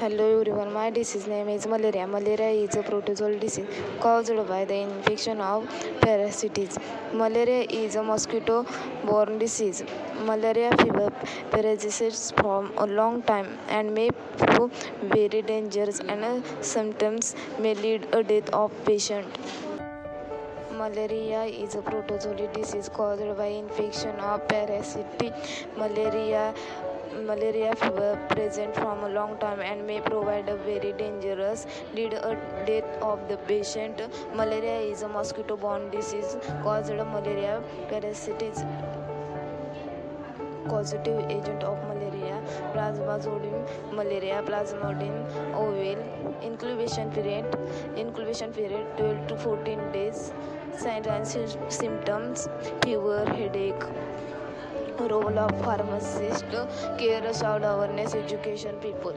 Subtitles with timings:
[0.00, 2.06] Hello everyone, my disease name is malaria.
[2.06, 3.66] Malaria is a protozoal disease
[3.98, 5.66] caused by the infection of
[6.00, 6.78] parasites.
[7.12, 9.82] Malaria is a mosquito-borne disease.
[10.24, 11.10] Malaria fever
[11.50, 14.70] persists for a long time and may prove
[15.02, 19.26] very dangerous and sometimes may lead a death of patient.
[20.78, 25.64] Malaria is a protozoal disease caused by infection of parasites.
[25.76, 26.54] Malaria.
[27.26, 32.28] Malaria fever present from a long time and may provide a very dangerous lead a
[32.28, 34.00] uh, death of the patient.
[34.36, 37.60] Malaria is a mosquito borne disease caused by malaria.
[37.88, 38.62] Parasites
[40.68, 42.36] causative agent of malaria
[42.74, 43.60] plasmodium
[43.98, 45.16] malaria plasmodium
[45.60, 46.04] ovale
[46.48, 47.46] incubation period
[48.02, 50.20] incubation period 12 to 14 days
[50.82, 51.26] signs and
[51.78, 52.48] symptoms
[52.82, 53.84] fever headache
[55.12, 56.44] role of pharmacist
[57.00, 59.16] care child awareness education people